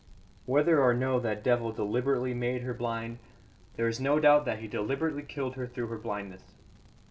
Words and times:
"Whether 0.47 0.81
or 0.81 0.95
no 0.95 1.19
that 1.19 1.43
devil 1.43 1.71
deliberately 1.71 2.33
made 2.33 2.63
her 2.63 2.73
blind, 2.73 3.19
there 3.75 3.87
is 3.87 3.99
no 3.99 4.19
doubt 4.19 4.45
that 4.45 4.57
he 4.57 4.67
deliberately 4.67 5.21
killed 5.21 5.53
her 5.57 5.67
through 5.67 5.89
her 5.89 5.99
blindness. 5.99 6.55